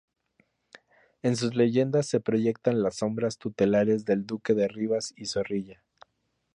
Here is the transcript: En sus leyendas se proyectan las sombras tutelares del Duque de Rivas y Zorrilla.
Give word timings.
En 1.21 1.35
sus 1.35 1.53
leyendas 1.53 2.07
se 2.07 2.19
proyectan 2.19 2.81
las 2.81 2.95
sombras 2.95 3.37
tutelares 3.37 4.03
del 4.03 4.25
Duque 4.25 4.55
de 4.55 4.67
Rivas 4.67 5.13
y 5.15 5.27
Zorrilla. 5.27 5.83